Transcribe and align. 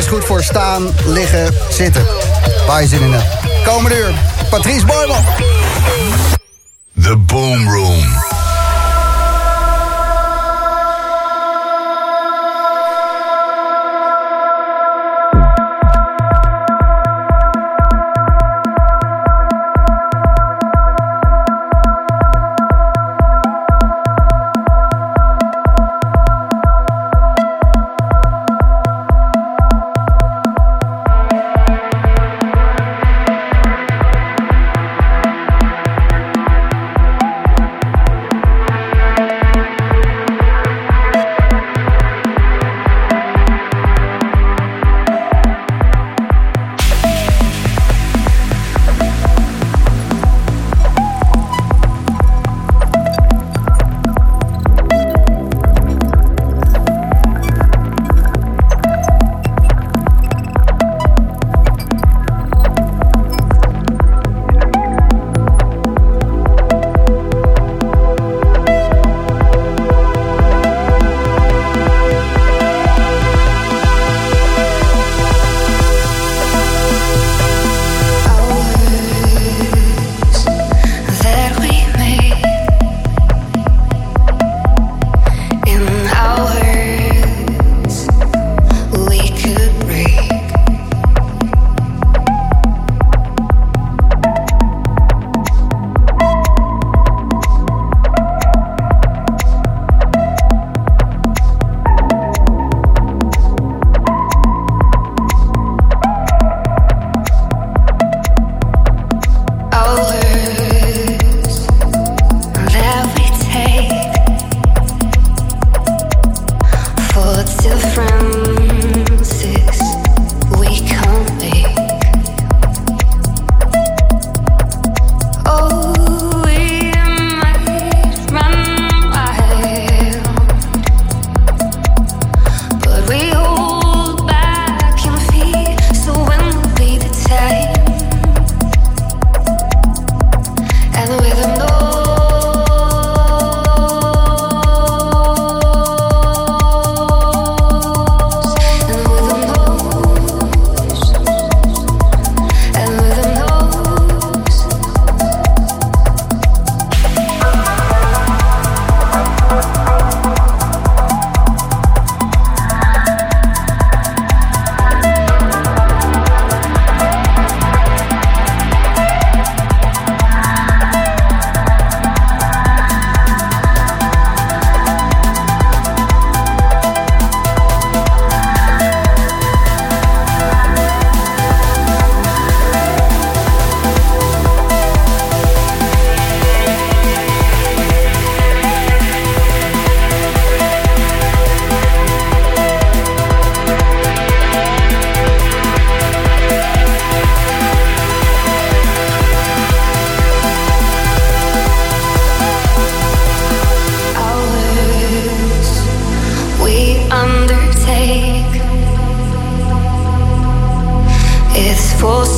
is 0.00 0.06
goed 0.06 0.24
voor 0.24 0.42
staan, 0.42 0.88
liggen, 1.04 1.54
zitten. 1.70 2.06
Waar 2.66 2.82
je 2.82 2.88
zin 2.88 3.00
in 3.00 3.12
hebt. 3.12 3.64
Komende 3.64 3.98
uur, 3.98 4.14
Patrice 4.50 4.86
Boyman. 4.86 5.24
The 7.02 7.16
Boom 7.16 7.68
Room. 7.68 8.39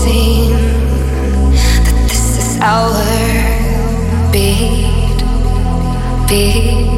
seen 0.03 0.51
that 1.85 2.07
this 2.09 2.39
is 2.39 2.59
our 2.61 2.93
beat, 4.33 5.19
beat. 6.29 6.92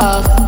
Oh. 0.00 0.38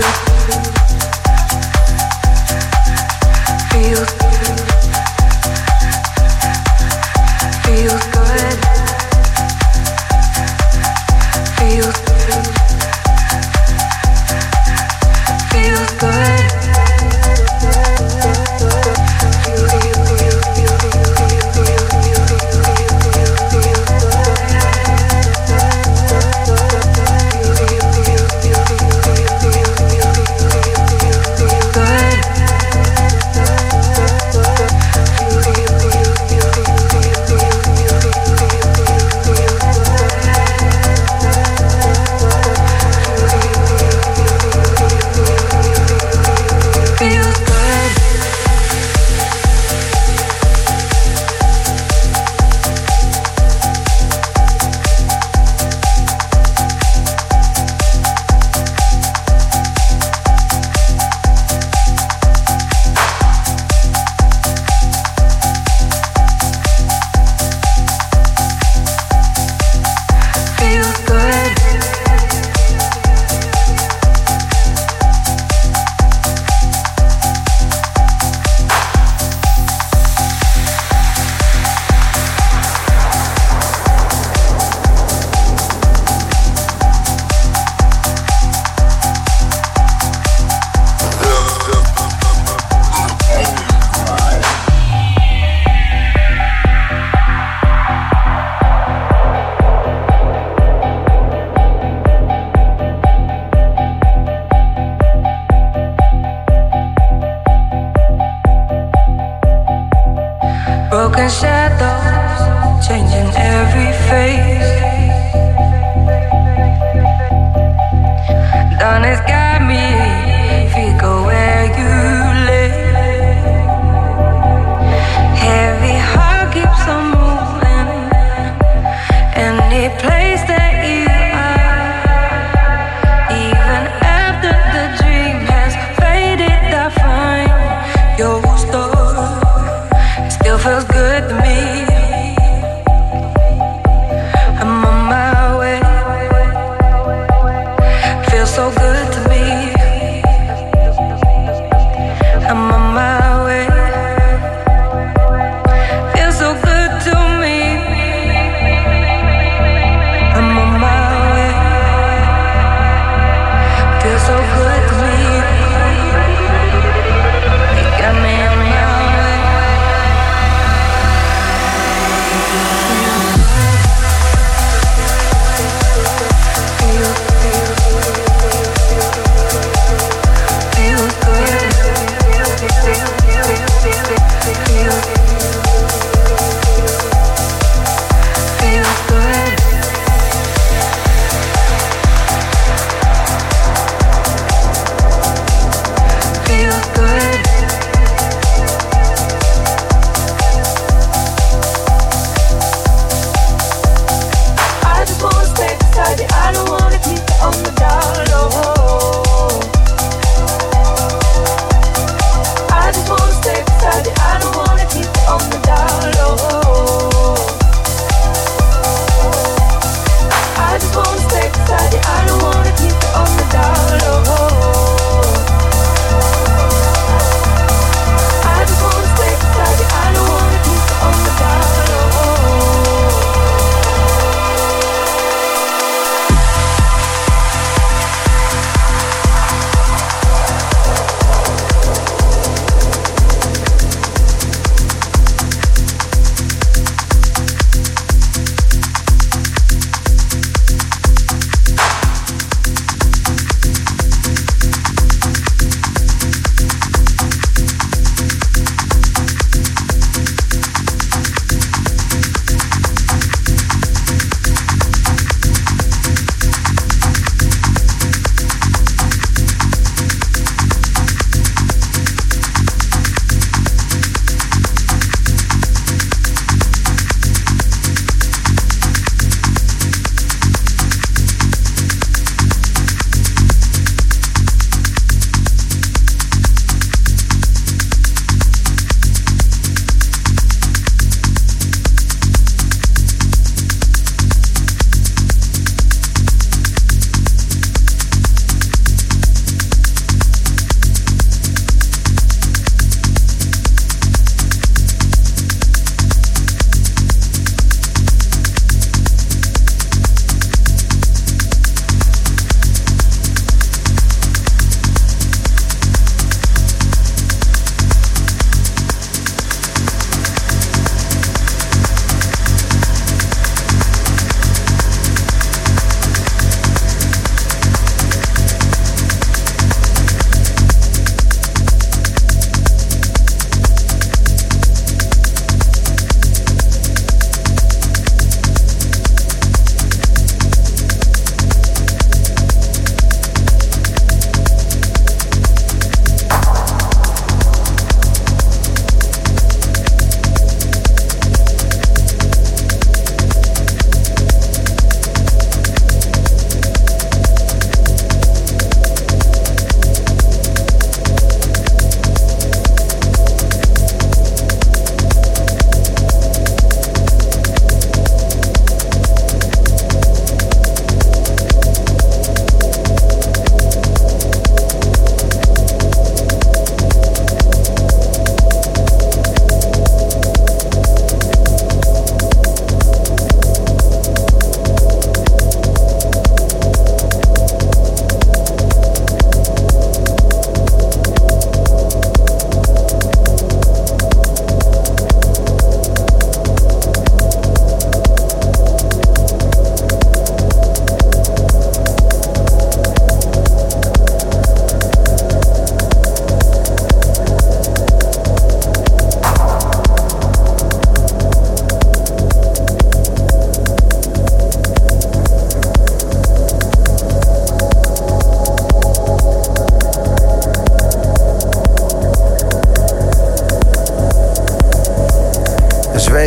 you. 0.00 0.29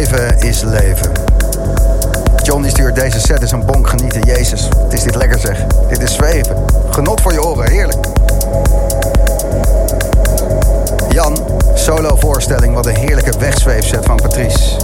Zweven 0.04 0.40
is 0.40 0.62
leven. 0.62 1.12
John 2.44 2.62
die 2.62 2.72
stuurt 2.72 2.96
deze 2.96 3.20
set 3.20 3.42
is 3.42 3.52
een 3.52 3.66
bonk 3.66 3.90
genieten. 3.90 4.22
Jezus, 4.22 4.70
het 4.78 4.94
is 4.94 5.04
dit 5.04 5.16
lekker 5.16 5.40
zeg. 5.40 5.66
Dit 5.90 6.02
is 6.02 6.14
zweven. 6.14 6.56
Genot 6.90 7.22
voor 7.22 7.34
je 7.34 7.44
oren, 7.44 7.72
heerlijk. 7.72 8.06
Jan, 11.10 11.38
solo 11.74 12.16
voorstelling. 12.16 12.74
Wat 12.74 12.86
een 12.86 12.96
heerlijke 12.96 13.40
wegzweefset 13.40 14.06
van 14.06 14.16
Patrice. 14.16 14.78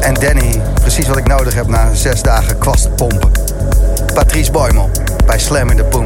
En 0.00 0.14
Danny, 0.14 0.62
precies 0.74 1.08
wat 1.08 1.16
ik 1.16 1.26
nodig 1.26 1.54
heb 1.54 1.66
na 1.66 1.94
zes 1.94 2.22
dagen 2.22 2.58
kwastpompen. 2.58 3.30
Patrice 4.14 4.50
Boymel 4.50 4.90
bij 5.26 5.38
Slam 5.38 5.70
in 5.70 5.76
the 5.76 5.84
Boom 5.84 6.04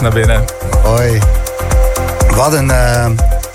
naar 0.00 0.12
binnen. 0.12 0.44
Hoi. 0.82 1.18
Wat 2.34 2.52
een 2.52 2.68
uh, 2.68 3.06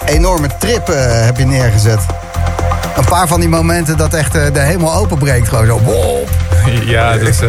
enorme 0.05 0.47
trip 0.59 0.89
uh, 0.89 0.95
heb 0.97 1.37
je 1.37 1.45
neergezet. 1.45 1.99
Een 2.95 3.05
paar 3.05 3.27
van 3.27 3.39
die 3.39 3.49
momenten 3.49 3.97
dat 3.97 4.13
echt 4.13 4.35
uh, 4.35 4.43
de 4.53 4.59
hemel 4.59 4.93
openbreekt. 4.93 5.49
Gewoon 5.49 5.65
zo. 5.65 5.79
Wow. 5.79 6.17
Ja, 6.85 7.17
dus 7.17 7.41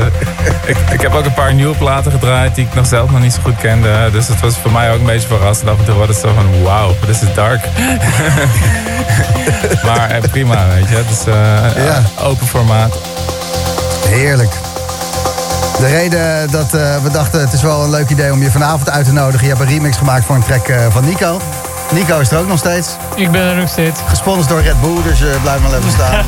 ik, 0.64 0.76
ik 0.92 1.00
heb 1.00 1.14
ook 1.14 1.24
een 1.24 1.34
paar 1.34 1.54
nieuwe 1.54 1.76
platen 1.76 2.12
gedraaid 2.12 2.54
die 2.54 2.66
ik 2.66 2.74
nog 2.74 2.86
zelf 2.86 3.10
nog 3.10 3.20
niet 3.20 3.32
zo 3.32 3.40
goed 3.42 3.56
kende. 3.56 4.08
Dus 4.12 4.28
het 4.28 4.40
was 4.40 4.56
voor 4.56 4.72
mij 4.72 4.92
ook 4.92 4.98
een 4.98 5.06
beetje 5.06 5.28
verrassend. 5.28 5.68
Af 5.68 5.78
en 5.78 5.84
toe 5.84 5.94
was 5.94 6.08
het 6.08 6.16
zo 6.16 6.32
van, 6.34 6.62
wauw, 6.62 6.94
dit 7.06 7.22
is 7.22 7.34
dark. 7.34 7.68
maar 9.86 10.20
prima, 10.30 10.66
weet 10.74 10.88
je. 10.88 10.96
Het 10.96 11.10
is 11.10 11.24
ja. 11.84 12.02
open 12.18 12.46
formaat. 12.46 12.98
Heerlijk. 14.08 14.52
De 15.78 15.86
reden 15.86 16.50
dat 16.50 16.74
uh, 16.74 16.96
we 17.02 17.10
dachten 17.12 17.40
het 17.40 17.52
is 17.52 17.62
wel 17.62 17.84
een 17.84 17.90
leuk 17.90 18.10
idee 18.10 18.32
om 18.32 18.42
je 18.42 18.50
vanavond 18.50 18.90
uit 18.90 19.04
te 19.04 19.12
nodigen. 19.12 19.46
Je 19.46 19.52
hebt 19.52 19.60
een 19.60 19.72
remix 19.72 19.96
gemaakt 19.96 20.24
voor 20.24 20.34
een 20.34 20.44
track 20.44 20.68
uh, 20.68 20.76
van 20.90 21.04
Nico. 21.04 21.40
Nico 21.92 22.18
is 22.18 22.30
er 22.30 22.38
ook 22.38 22.46
nog 22.46 22.58
steeds. 22.58 22.88
Ik 23.14 23.30
ben 23.30 23.40
er 23.40 23.56
nog 23.56 23.68
steeds. 23.68 24.00
Gesponsord 24.06 24.48
door 24.48 24.60
Red 24.60 24.80
Bull, 24.80 25.02
dus 25.02 25.20
uh, 25.20 25.42
blijf 25.42 25.60
maar 25.60 25.78
even 25.78 25.90
staan. 25.90 26.12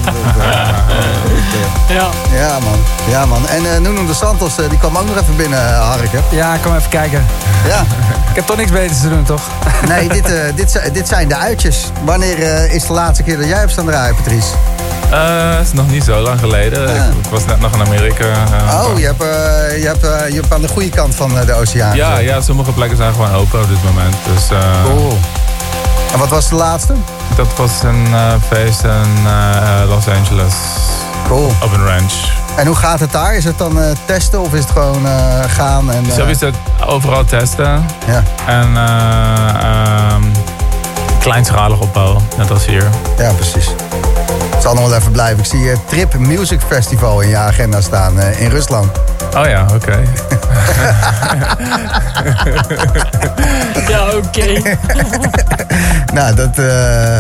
ja. 1.99 2.09
Ja 2.37 2.59
man, 2.59 2.79
ja 3.09 3.27
man. 3.27 3.49
En 3.49 3.63
uh, 3.63 3.79
Nuno 3.79 4.07
de 4.07 4.15
Santos, 4.15 4.55
die 4.57 4.79
kwam 4.79 4.97
ook 4.97 5.07
nog 5.07 5.21
even 5.21 5.37
binnen, 5.37 5.75
Hark. 5.75 6.11
Ja, 6.31 6.57
kom 6.63 6.77
even 6.77 6.91
kijken. 6.91 7.27
Ja. 7.69 7.81
Ik 8.31 8.41
heb 8.41 8.47
toch 8.47 8.57
niks 8.57 8.71
beters 8.71 9.01
te 9.01 9.09
doen, 9.09 9.25
toch? 9.25 9.43
nee, 9.89 10.09
dit, 10.09 10.33
dit, 10.55 10.81
dit 10.93 11.09
zijn 11.09 11.29
de 11.29 11.37
uitjes. 11.37 11.91
Wanneer 12.05 12.71
is 12.71 12.87
de 12.87 12.93
laatste 12.93 13.23
keer 13.23 13.37
dat 13.37 13.49
jij 13.49 13.59
hebt 13.59 13.71
staan 13.71 13.87
draaien, 13.87 14.15
Patrice? 14.15 14.49
Uh, 15.15 15.61
is 15.61 15.73
nog 15.73 15.91
niet 15.91 16.05
zo 16.05 16.21
lang 16.21 16.41
geleden. 16.41 16.89
Ik, 16.97 17.31
was 17.31 17.45
net 17.45 17.61
nog 17.61 17.75
in 17.75 17.81
Amerika. 17.81 18.25
Uh, 18.25 18.85
oh, 18.85 18.99
je 18.99 19.05
hebt, 19.05 19.23
uh, 19.23 19.83
je, 19.83 19.87
hebt, 19.87 20.01
je 20.33 20.35
hebt 20.41 20.53
aan 20.53 20.61
de 20.61 20.69
goede 20.69 20.89
kant 20.89 21.15
van 21.15 21.31
de 21.47 21.55
oceaan. 21.55 21.97
Ja, 21.97 22.19
ja, 22.19 22.41
sommige 22.41 22.73
plekken 22.73 22.97
zijn 22.97 23.13
gewoon 23.13 23.33
open 23.35 23.61
op 23.61 23.69
dit 23.69 23.85
moment. 23.85 24.15
Dus, 24.35 24.49
cool. 24.85 25.19
En 26.13 26.19
wat 26.19 26.29
was 26.29 26.49
de 26.49 26.55
laatste? 26.55 26.95
Dat 27.37 27.47
was 27.57 27.71
een 27.83 28.07
feest 28.49 28.83
in 28.83 29.27
Los 29.89 30.09
Angeles. 30.09 30.55
Cool. 31.27 31.47
Op 31.63 31.73
een 31.73 31.87
ranch. 31.87 32.13
En 32.57 32.67
hoe 32.67 32.77
gaat 32.77 33.01
het 33.01 33.13
daar? 33.13 33.35
Is 33.35 33.45
het 33.45 33.59
dan 33.59 33.79
testen 34.05 34.41
of 34.41 34.53
is 34.53 34.61
het 34.61 34.71
gewoon 34.71 35.07
gaan? 35.49 35.91
En, 35.93 36.05
Sowieso 36.17 36.51
overal 36.87 37.25
testen. 37.25 37.87
Ja. 38.07 38.23
En 38.47 38.77
um, 40.15 40.33
kleinschalig 41.21 41.81
opbouwen, 41.81 42.23
net 42.37 42.51
als 42.51 42.67
hier. 42.67 42.89
Ja, 43.19 43.33
precies. 43.33 43.69
Het 44.55 44.63
zal 44.63 44.75
nog 44.75 44.89
wel 44.89 44.99
even 44.99 45.13
blijven. 45.13 45.39
Ik 45.39 45.45
zie 45.45 45.71
eh, 45.71 45.77
Trip 45.87 46.15
Music 46.19 46.61
Festival 46.69 47.21
in 47.21 47.29
je 47.29 47.37
agenda 47.37 47.81
staan 47.81 48.19
eh, 48.21 48.41
in 48.41 48.51
Rusland. 48.51 48.91
Oh 49.37 49.47
ja, 49.47 49.67
oké. 49.75 49.99
Ja, 53.89 54.07
oké. 54.17 54.47
Nou, 56.15 56.35
dat 56.35 56.59
eh, 56.59 57.19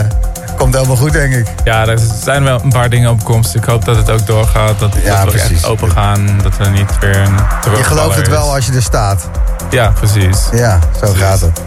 komt 0.57 0.74
helemaal 0.74 0.97
goed, 0.97 1.12
denk 1.12 1.35
ik. 1.35 1.47
Ja, 1.64 1.87
er 1.87 1.99
zijn 2.22 2.45
wel 2.45 2.61
een 2.62 2.68
paar 2.72 2.89
dingen 2.91 3.11
op 3.11 3.24
komst. 3.24 3.55
Ik 3.55 3.64
hoop 3.64 3.85
dat 3.85 3.97
het 3.97 4.11
ook 4.11 4.26
doorgaat. 4.26 4.78
Dat, 4.78 4.95
Ja, 5.05 5.14
dat 5.16 5.24
we 5.24 5.39
precies. 5.39 5.51
echt 5.57 5.66
open 5.66 5.91
gaan. 5.91 6.41
Dat 6.43 6.57
we 6.57 6.66
niet 6.68 6.99
weer 7.01 7.16
een 7.16 7.35
Je 7.76 7.82
gelooft 7.85 8.16
het 8.16 8.26
is. 8.26 8.32
wel 8.32 8.55
als 8.55 8.66
je 8.66 8.72
er 8.72 8.82
staat. 8.82 9.28
Ja, 9.70 9.89
precies. 9.95 10.39
Ja, 10.53 10.78
zo 10.80 10.99
Precies. 11.01 11.18
gaat 11.18 11.41
het. 11.41 11.61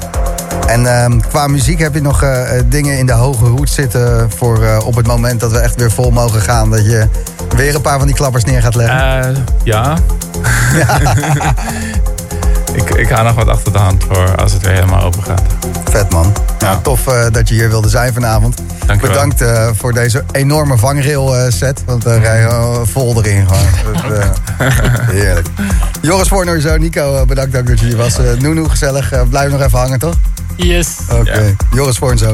En 0.68 0.86
ehm, 0.86 1.20
qua 1.20 1.48
muziek 1.48 1.80
heb 1.80 1.94
je 1.94 2.02
nog 2.02 2.24
eh, 2.24 2.58
eh, 2.58 2.64
dingen 2.70 2.98
in 2.98 3.06
de 3.06 3.14
hoge 3.14 3.46
hoed 3.46 3.70
zitten... 3.70 4.32
voor 4.32 4.64
eh, 4.64 4.80
op 4.86 4.96
het 4.96 5.08
moment 5.08 5.40
dat 5.40 5.52
we 5.52 5.60
echt 5.60 5.76
weer 5.76 5.92
vol 5.92 6.12
mogen 6.12 6.42
gaan... 6.42 6.70
dat 6.70 6.86
je 6.86 7.08
weer 7.56 7.76
een 7.76 7.82
paar 7.82 7.98
van 7.98 8.08
die 8.08 8.16
klappers 8.16 8.44
neer 8.44 8.62
gaat 8.62 8.76
leggen? 8.76 9.24
Eh, 9.24 9.36
ja. 9.64 9.98
ik, 12.78 12.90
ik 12.90 13.08
ga 13.08 13.22
nog 13.22 13.36
wat 13.36 13.48
achter 13.48 13.72
de 13.72 13.78
hand 13.78 14.04
voor 14.10 14.36
als 14.36 14.54
het 14.54 14.62
weer 14.62 14.74
helemaal 14.74 15.04
open 15.04 15.24
gaat. 15.24 15.42
Vet, 15.90 16.12
man. 16.12 16.34
Nou, 16.60 16.74
Ja. 16.76 16.80
tof 16.82 17.08
eh, 17.08 17.26
dat 17.32 17.48
je 17.50 17.54
hier 17.56 17.70
wilde 17.70 17.90
zijn 17.90 18.14
vanavond. 18.14 18.58
Dank 18.86 19.02
je 19.02 19.08
wel. 19.08 19.16
Bedankt 19.16 19.42
eh, 19.42 19.70
voor 19.76 19.94
deze 19.94 20.24
enorme 20.32 20.78
vangrail 20.78 21.36
eh, 21.38 21.52
set. 21.52 21.84
Want 21.86 22.04
daar 22.04 22.20
rij 22.20 22.40
je 22.42 22.82
vol 22.86 23.24
erin 23.24 23.48
gewoon. 23.48 23.94
Dat, 23.94 24.12
eh, 24.12 24.30
heerlijk. 25.16 25.48
Joris 26.02 26.28
Voornoor 26.28 26.60
zo. 26.60 26.78
Nico, 26.78 27.26
bedankt 27.26 27.58
ook 27.58 27.68
dat 27.68 27.80
je 27.80 27.86
hier 27.86 27.98
was. 27.98 28.18
Noenoe, 28.40 28.70
gezellig. 28.70 29.14
Blijf 29.30 29.52
nog 29.52 29.62
even 29.62 29.80
hangen, 29.80 30.00
toch? 30.00 30.16
Yes. 30.56 30.88
Oké. 31.12 31.40
Ja. 31.40 31.56
Joris 31.72 31.98
Voorn 31.98 32.18
zo. 32.18 32.32